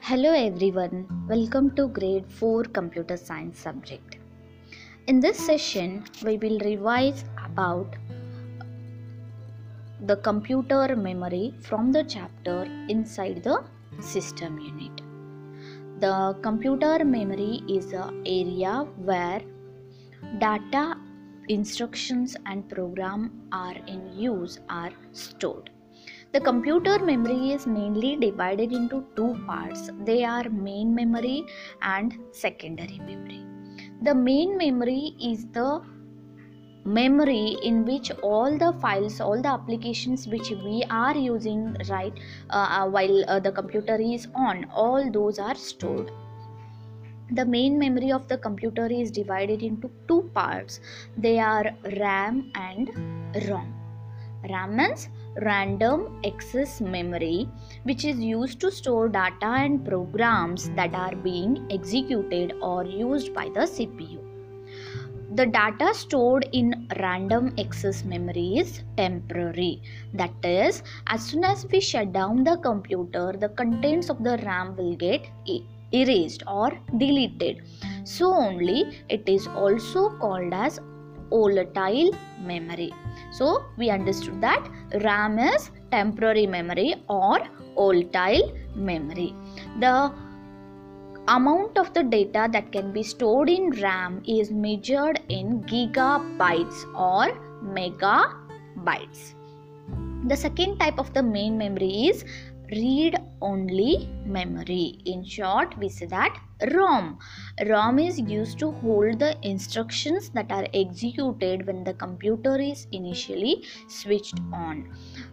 Hello 0.00 0.32
everyone, 0.32 1.06
welcome 1.28 1.74
to 1.74 1.88
grade 1.88 2.24
4 2.30 2.64
computer 2.64 3.16
science 3.16 3.58
subject. 3.58 4.16
In 5.06 5.20
this 5.20 5.36
session, 5.36 6.04
we 6.24 6.38
will 6.38 6.58
revise 6.60 7.24
about 7.44 7.96
the 10.06 10.16
computer 10.16 10.96
memory 10.96 11.52
from 11.60 11.92
the 11.92 12.04
chapter 12.04 12.62
inside 12.88 13.42
the 13.42 13.64
system 14.00 14.58
unit. 14.60 15.02
The 16.00 16.38
computer 16.42 17.04
memory 17.04 17.62
is 17.68 17.92
an 17.92 18.22
area 18.24 18.86
where 18.96 19.42
data, 20.38 20.96
instructions 21.48 22.36
and 22.46 22.68
program 22.68 23.48
are 23.52 23.76
in 23.86 24.16
use 24.16 24.60
are 24.70 24.92
stored. 25.12 25.70
The 26.32 26.40
computer 26.40 26.98
memory 26.98 27.52
is 27.52 27.66
mainly 27.66 28.16
divided 28.16 28.72
into 28.72 29.04
two 29.16 29.34
parts. 29.46 29.90
They 30.04 30.24
are 30.24 30.48
main 30.50 30.94
memory 30.94 31.46
and 31.80 32.18
secondary 32.32 32.98
memory. 32.98 33.46
The 34.02 34.14
main 34.14 34.58
memory 34.58 35.14
is 35.20 35.46
the 35.46 35.82
memory 36.84 37.56
in 37.62 37.84
which 37.84 38.10
all 38.22 38.56
the 38.56 38.72
files 38.80 39.20
all 39.20 39.42
the 39.42 39.48
applications 39.48 40.26
which 40.26 40.50
we 40.50 40.82
are 40.90 41.16
using 41.16 41.76
right 41.88 42.14
uh, 42.50 42.88
while 42.88 43.24
uh, 43.28 43.38
the 43.38 43.52
computer 43.52 43.96
is 43.96 44.26
on 44.34 44.64
all 44.72 45.10
those 45.10 45.38
are 45.38 45.54
stored 45.54 46.10
the 47.32 47.44
main 47.44 47.78
memory 47.78 48.10
of 48.10 48.26
the 48.28 48.38
computer 48.38 48.86
is 48.86 49.10
divided 49.10 49.62
into 49.62 49.90
two 50.06 50.30
parts 50.34 50.80
they 51.18 51.38
are 51.38 51.66
ram 51.98 52.50
and 52.54 52.90
rom 53.48 53.74
ram 54.48 54.74
means 54.76 55.10
random 55.42 56.20
access 56.24 56.80
memory 56.80 57.48
which 57.84 58.04
is 58.04 58.18
used 58.18 58.60
to 58.60 58.70
store 58.70 59.08
data 59.08 59.52
and 59.64 59.84
programs 59.84 60.70
that 60.70 60.94
are 60.94 61.14
being 61.16 61.66
executed 61.70 62.54
or 62.60 62.84
used 62.84 63.34
by 63.34 63.44
the 63.54 63.66
cpu 63.76 64.18
the 65.38 65.44
data 65.44 65.92
stored 65.92 66.48
in 66.52 66.88
random 67.00 67.54
access 67.58 68.02
memory 68.02 68.58
is 68.58 68.82
temporary. 68.96 69.82
That 70.14 70.32
is 70.42 70.82
as 71.06 71.22
soon 71.22 71.44
as 71.44 71.66
we 71.70 71.80
shut 71.80 72.12
down 72.12 72.44
the 72.44 72.56
computer 72.56 73.34
the 73.38 73.50
contents 73.50 74.08
of 74.08 74.24
the 74.24 74.38
ram 74.38 74.74
will 74.76 74.96
get 74.96 75.26
erased 75.92 76.42
or 76.46 76.72
deleted. 76.96 77.62
So 78.04 78.32
only 78.32 79.04
it 79.10 79.28
is 79.28 79.46
also 79.48 80.10
called 80.18 80.54
as 80.54 80.80
volatile 81.30 82.10
memory. 82.40 82.92
So 83.32 83.64
we 83.76 83.90
understood 83.90 84.40
that 84.40 84.68
ram 85.02 85.38
is 85.38 85.70
temporary 85.90 86.46
memory 86.46 86.96
or 87.08 87.38
volatile 87.74 88.52
memory. 88.74 89.34
The 89.80 90.12
amount 91.28 91.76
of 91.76 91.92
the 91.94 92.02
data 92.02 92.48
that 92.52 92.72
can 92.72 92.92
be 92.92 93.02
stored 93.02 93.50
in 93.50 93.70
ram 93.82 94.22
is 94.26 94.50
measured 94.50 95.20
in 95.28 95.62
gigabytes 95.64 96.84
or 96.94 97.28
megabytes. 97.62 99.34
The 100.26 100.36
second 100.36 100.78
type 100.78 100.98
of 100.98 101.12
the 101.14 101.22
main 101.22 101.56
memory 101.56 102.08
is 102.08 102.24
read 102.70 103.16
only 103.40 104.08
memory. 104.24 104.98
In 105.04 105.24
short 105.24 105.76
we 105.78 105.88
say 105.88 106.06
that 106.06 106.38
rom. 106.72 107.18
Rom 107.66 107.98
is 107.98 108.18
used 108.18 108.58
to 108.58 108.72
hold 108.72 109.20
the 109.20 109.36
instructions 109.42 110.30
that 110.30 110.50
are 110.50 110.66
executed 110.74 111.66
when 111.66 111.84
the 111.84 111.94
computer 111.94 112.58
is 112.58 112.86
initially 112.92 113.64
switched 113.86 114.40
on. 114.52 114.90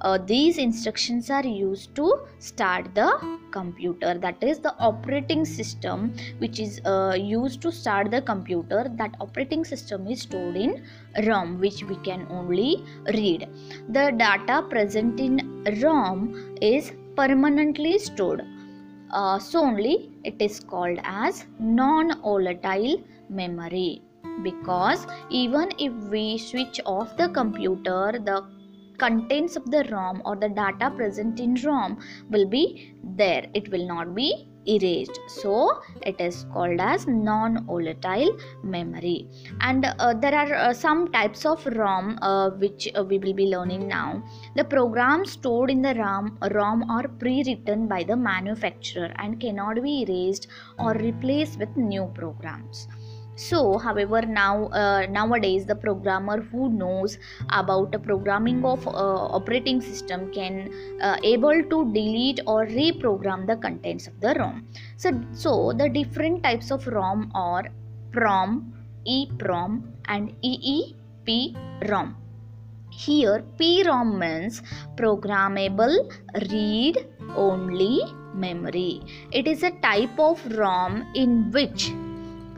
Uh, 0.00 0.18
these 0.24 0.58
instructions 0.58 1.28
are 1.28 1.44
used 1.44 1.94
to 1.96 2.20
start 2.38 2.94
the 2.94 3.38
computer 3.50 4.16
that 4.18 4.42
is 4.42 4.60
the 4.60 4.74
operating 4.78 5.44
system 5.44 6.14
which 6.38 6.60
is 6.60 6.80
uh, 6.84 7.16
used 7.18 7.60
to 7.62 7.72
start 7.72 8.10
the 8.10 8.22
computer. 8.22 8.86
That 8.96 9.16
operating 9.20 9.64
system 9.64 10.06
is 10.06 10.22
stored 10.22 10.56
in 10.56 10.84
rom 11.26 11.58
which 11.58 11.82
we 11.82 11.96
can 11.96 12.26
only 12.30 12.84
read. 13.12 13.48
The 13.88 14.12
data 14.16 14.64
present 14.70 15.18
in 15.18 15.64
rom 15.82 16.56
is 16.62 16.92
permanently 17.18 17.98
stored. 17.98 18.42
Uh, 19.10 19.38
so 19.38 19.60
only 19.60 20.10
it 20.24 20.40
is 20.40 20.60
called 20.60 20.98
as 21.02 21.46
non-volatile 21.58 23.02
memory 23.28 24.02
because 24.42 25.06
even 25.30 25.70
if 25.78 25.92
we 26.12 26.38
switch 26.38 26.80
off 26.84 27.16
the 27.16 27.28
computer 27.30 28.12
the 28.28 28.44
contents 28.98 29.56
of 29.56 29.70
the 29.70 29.82
rom 29.90 30.20
or 30.24 30.36
the 30.36 30.48
data 30.48 30.90
present 30.90 31.40
in 31.40 31.54
rom 31.64 31.98
will 32.30 32.46
be 32.46 32.94
there. 33.02 33.46
It 33.54 33.70
will 33.70 33.86
not 33.86 34.14
be 34.14 34.48
erased. 34.68 35.20
So 35.26 35.82
it 36.02 36.20
is 36.20 36.44
called 36.52 36.80
as 36.80 37.06
non 37.06 37.64
volatile 37.66 38.38
memory. 38.62 39.28
And 39.60 39.86
uh, 39.86 40.14
there 40.14 40.34
are 40.34 40.54
uh, 40.54 40.74
some 40.74 41.10
types 41.12 41.44
of 41.46 41.64
rom 41.66 42.18
uh, 42.22 42.50
which 42.50 42.88
uh, 42.96 43.04
we 43.04 43.18
will 43.18 43.32
be 43.32 43.46
learning 43.46 43.88
now. 43.88 44.22
The 44.56 44.64
programs 44.64 45.32
stored 45.32 45.70
in 45.70 45.82
the 45.82 45.94
rom 45.94 46.38
rom 46.52 46.90
are 46.90 47.08
pre-written 47.08 47.86
by 47.88 48.02
the 48.04 48.16
manufacturer 48.16 49.12
and 49.16 49.40
cannot 49.40 49.82
be 49.82 50.02
erased 50.02 50.48
or 50.78 50.92
replaced 50.92 51.58
with 51.58 51.76
new 51.76 52.10
programs 52.14 52.88
so 53.38 53.78
however 53.78 54.20
now 54.22 54.66
uh, 54.68 55.06
nowadays 55.08 55.64
the 55.64 55.74
programmer 55.74 56.40
who 56.40 56.68
knows 56.70 57.18
about 57.50 57.92
the 57.92 57.98
programming 57.98 58.64
of 58.64 58.86
uh, 58.88 58.90
operating 59.38 59.80
system 59.80 60.32
can 60.32 60.70
uh, 61.00 61.16
able 61.22 61.62
to 61.70 61.84
delete 61.92 62.40
or 62.46 62.66
reprogram 62.66 63.46
the 63.46 63.56
contents 63.56 64.08
of 64.08 64.20
the 64.20 64.34
rom. 64.38 64.66
So 64.96 65.12
so 65.32 65.72
the 65.72 65.88
different 65.88 66.42
types 66.42 66.72
of 66.72 66.86
rom 66.88 67.30
are 67.34 67.64
prom 68.10 68.74
eprom 69.06 69.82
and 70.06 70.34
eeprom 70.42 72.16
here 72.90 73.44
prom 73.56 74.18
means 74.18 74.62
programmable 74.96 75.96
read 76.50 77.06
only 77.36 78.00
memory. 78.34 79.00
It 79.32 79.46
is 79.46 79.62
a 79.62 79.70
type 79.70 80.18
of 80.18 80.44
rom 80.56 81.06
in 81.14 81.50
which 81.52 81.92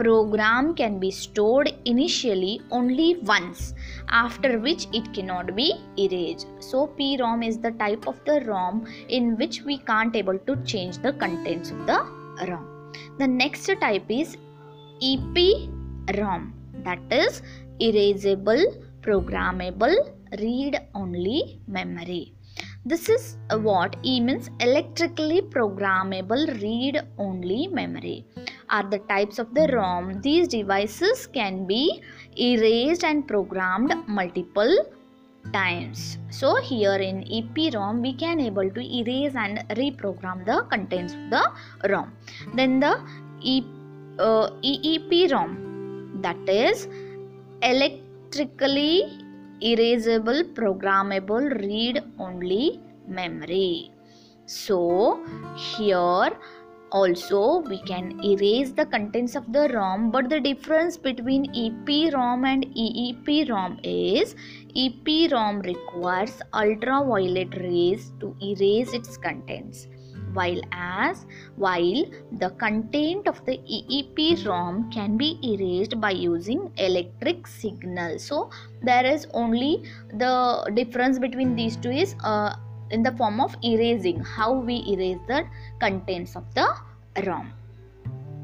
program 0.01 0.75
can 0.75 0.99
be 0.99 1.11
stored 1.11 1.69
initially 1.85 2.55
only 2.71 3.09
once 3.33 3.75
after 4.09 4.59
which 4.59 4.87
it 4.99 5.13
cannot 5.13 5.55
be 5.55 5.69
erased. 5.99 6.47
So 6.59 6.87
prom 6.87 7.43
is 7.43 7.59
the 7.59 7.73
type 7.73 8.07
of 8.07 8.25
the 8.25 8.41
rom 8.47 8.87
in 9.09 9.37
which 9.37 9.63
we 9.63 9.77
can't 9.91 10.17
able 10.17 10.39
to 10.39 10.57
change 10.65 10.99
the 10.99 11.13
contents 11.13 11.71
of 11.71 11.87
the 11.87 11.99
rom. 12.49 12.67
The 13.19 13.29
next 13.29 13.67
type 13.81 14.11
is 14.21 14.37
eprom 15.03 16.53
that 16.85 17.01
is 17.11 17.43
erasable 17.81 18.65
programmable 19.03 19.97
read 20.39 20.81
only 20.95 21.61
memory. 21.67 22.35
This 22.85 23.09
is 23.11 23.37
what 23.51 23.97
e 24.03 24.21
means 24.21 24.49
electrically 24.61 25.43
programmable 25.43 26.45
read 26.63 27.03
only 27.19 27.69
memory 27.69 28.25
are 28.71 28.89
the 28.89 29.01
types 29.01 29.39
of 29.39 29.55
the 29.55 29.67
ROM. 29.73 30.21
These 30.23 30.49
devices 30.49 31.27
can 31.27 31.67
be 31.67 32.03
erased 32.37 33.05
and 33.05 33.27
programmed 33.27 33.93
multiple 34.07 34.75
times. 35.53 36.19
So 36.31 36.57
here 36.57 36.97
in 36.97 37.25
EPROM 37.25 38.01
we 38.03 38.13
can 38.15 38.41
able 38.41 38.71
to 38.71 38.81
erase 38.81 39.35
and 39.35 39.59
reprogram 39.71 40.45
the 40.45 40.67
contents 40.71 41.15
of 41.15 41.31
the 41.31 41.89
ROM. 41.89 42.13
Then 42.55 42.81
the 42.81 43.03
e, 43.41 43.63
uh, 44.19 44.51
EEPROM 44.63 46.23
that 46.23 46.49
is 46.49 46.89
electrically 47.63 49.05
erasable 49.63 50.55
programmable 50.55 51.51
read 51.61 52.03
only 52.19 52.81
memory. 53.09 53.91
So 54.47 55.25
here 55.57 56.31
also, 56.93 57.61
we 57.61 57.79
can 57.83 58.19
erase 58.25 58.73
the 58.73 58.87
contents 58.87 59.37
of 59.37 59.53
the 59.53 59.69
ROM, 59.69 60.11
but 60.11 60.29
the 60.29 60.41
difference 60.41 60.97
between 60.97 61.47
EPROM 61.55 62.45
and 62.45 62.67
EEPROM 62.75 63.79
is 63.85 64.35
EPROM 64.75 65.65
requires 65.65 66.41
ultraviolet 66.53 67.55
rays 67.57 68.13
to 68.21 68.35
erase 68.43 68.93
its 68.93 69.17
contents 69.17 69.87
while 70.33 70.61
as 70.73 71.27
while 71.57 72.05
the 72.39 72.51
content 72.51 73.27
of 73.27 73.45
the 73.47 73.59
EEPROM 73.59 74.93
can 74.93 75.17
be 75.17 75.39
erased 75.43 76.01
by 76.01 76.11
using 76.11 76.71
electric 76.77 77.47
signal. 77.47 78.19
So 78.19 78.51
there 78.83 79.05
is 79.05 79.27
only 79.35 79.85
the 80.15 80.71
difference 80.75 81.19
between 81.19 81.57
these 81.57 81.77
two 81.77 81.91
is 81.91 82.15
uh, 82.23 82.55
in 82.91 83.03
the 83.03 83.13
form 83.13 83.41
of 83.41 83.57
erasing 83.63 84.21
how 84.21 84.53
we 84.53 84.85
erase 84.89 85.19
the 85.27 85.45
contents 85.81 86.37
of 86.37 86.45
the 86.55 86.69
ROM. 87.27 87.53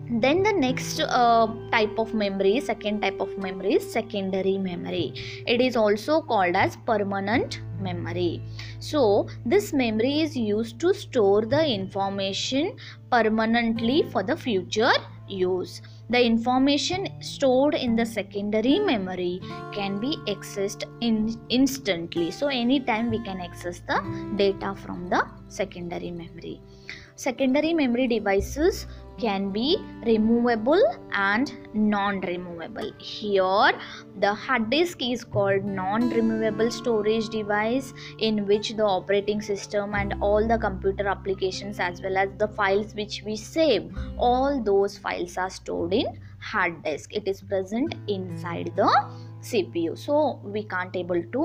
Then 0.08 0.44
the 0.44 0.52
next 0.52 1.00
uh, 1.00 1.48
type 1.72 1.98
of 1.98 2.14
memory 2.14 2.60
second 2.60 3.00
type 3.00 3.20
of 3.20 3.37
memory 3.38 3.75
is 3.75 3.93
secondary 3.93 4.56
memory. 4.56 5.14
It 5.46 5.60
is 5.60 5.75
also 5.75 6.20
called 6.20 6.54
as 6.54 6.76
permanent 6.87 7.60
memory. 7.81 8.40
So 8.78 9.26
this 9.44 9.72
memory 9.72 10.20
is 10.20 10.37
used 10.37 10.78
to 10.81 10.94
store 10.94 11.42
the 11.44 11.66
information 11.66 12.76
permanently 13.10 14.04
for 14.12 14.22
the 14.22 14.37
future 14.37 14.92
use 15.26 15.82
the 16.08 16.22
information 16.24 17.08
stored 17.20 17.74
in 17.74 17.96
the 17.96 18.06
secondary 18.06 18.78
memory 18.78 19.40
can 19.72 19.98
be 19.98 20.16
accessed 20.28 20.84
in 21.00 21.38
instantly. 21.48 22.30
So 22.30 22.46
anytime 22.46 23.10
we 23.10 23.22
can 23.24 23.40
access 23.40 23.80
the 23.80 24.00
data 24.36 24.74
from 24.76 25.08
the 25.08 25.26
secondary 25.48 26.10
memory. 26.10 26.60
Secondary 27.16 27.74
memory 27.74 28.06
devices 28.06 28.86
can 29.18 29.50
be 29.50 29.76
removable 30.04 30.82
and 31.12 31.52
non-removable. 31.74 32.92
Here 32.98 33.72
the 34.18 34.34
hard 34.34 34.70
disk 34.70 35.02
is 35.02 35.24
called 35.24 35.64
non-removable 35.64 36.70
storage 36.70 37.28
device 37.28 37.92
in 38.18 38.46
which 38.46 38.74
the 38.76 38.84
operating 38.84 39.40
system 39.40 39.94
and 39.94 40.14
all 40.20 40.46
the 40.46 40.58
computer 40.58 41.06
applications 41.06 41.80
as 41.80 42.00
well 42.02 42.16
as 42.16 42.30
the 42.38 42.48
files 42.48 42.94
which 42.94 43.22
we 43.24 43.36
save 43.36 43.90
all 44.18 44.62
those 44.62 44.96
files 44.98 45.36
are 45.36 45.50
stored 45.50 45.92
in 45.92 46.06
hard 46.52 46.82
disk. 46.84 47.14
It 47.14 47.26
is 47.26 47.40
present 47.43 47.94
inside 48.08 48.72
the 48.76 48.90
cpu 49.48 49.96
so 50.04 50.40
we 50.54 50.62
can't 50.72 50.96
able 51.00 51.22
to 51.34 51.44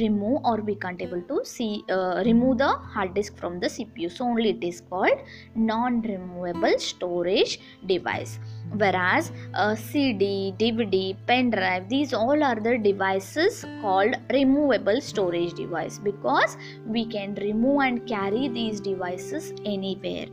remove 0.00 0.40
or 0.44 0.56
we 0.68 0.74
can't 0.82 1.00
able 1.06 1.22
to 1.30 1.38
see 1.44 1.84
uh, 1.90 2.22
remove 2.26 2.58
the 2.58 2.72
hard 2.94 3.14
disk 3.14 3.36
from 3.36 3.58
the 3.60 3.70
cpu 3.76 4.10
so 4.16 4.24
only 4.24 4.50
it 4.50 4.64
is 4.70 4.80
called 4.90 5.18
non 5.54 6.00
removable 6.02 6.78
storage 6.78 7.58
device. 7.86 8.38
Whereas 8.82 9.30
a 9.54 9.76
cd 9.76 10.54
dvd 10.58 11.16
pen 11.26 11.50
drive 11.50 11.88
these 11.88 12.12
all 12.12 12.42
are 12.42 12.60
the 12.68 12.76
devices 12.78 13.64
called 13.80 14.14
removable 14.30 15.00
storage 15.00 15.54
device 15.54 15.98
because 15.98 16.56
we 16.86 17.06
can 17.06 17.34
remove 17.36 17.80
and 17.82 18.06
carry 18.06 18.48
these 18.48 18.80
devices 18.80 19.52
anywhere. 19.64 20.26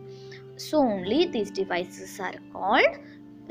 So 0.57 0.79
only 0.79 1.25
these 1.25 1.49
devices 1.49 2.19
are 2.19 2.35
called 2.53 2.97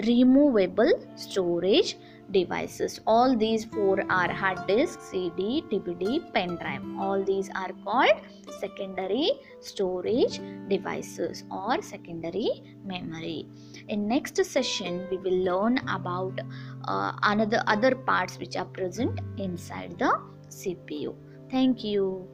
removable 0.06 0.92
storage 1.16 1.96
devices. 2.30 3.00
All 3.06 3.36
these 3.36 3.64
four 3.64 4.00
are 4.08 4.30
hard 4.30 4.66
disk 4.66 5.00
cd 5.00 5.64
dvd 5.70 6.32
pen 6.32 6.56
drive. 6.56 6.82
All 6.98 7.24
these 7.24 7.50
are 7.54 7.70
called 7.84 8.20
secondary 8.60 9.32
storage 9.60 10.40
devices 10.68 11.44
or 11.50 11.82
secondary 11.82 12.62
memory. 12.84 13.46
In 13.88 14.06
next 14.06 14.44
session 14.44 15.06
we 15.10 15.16
will 15.16 15.38
learn 15.44 15.78
about 15.88 16.40
uh, 16.84 17.12
another 17.22 17.62
other 17.66 17.94
parts 17.94 18.38
which 18.38 18.56
are 18.56 18.64
present 18.64 19.20
inside 19.38 19.98
the 19.98 20.12
cpu 20.48 21.14
thank 21.50 21.84
you 21.84 22.26